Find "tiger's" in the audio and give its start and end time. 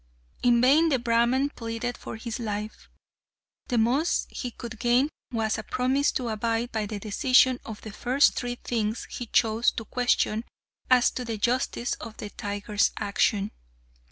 12.31-12.89